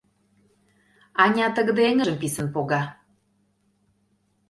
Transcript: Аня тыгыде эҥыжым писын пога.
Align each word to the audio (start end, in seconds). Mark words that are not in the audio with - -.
Аня 1.23 1.47
тыгыде 1.55 1.83
эҥыжым 1.91 2.17
писын 2.21 2.47
пога. 2.53 2.81